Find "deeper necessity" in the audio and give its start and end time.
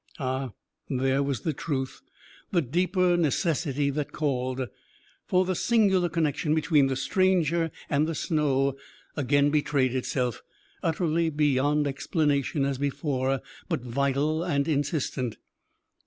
2.63-3.91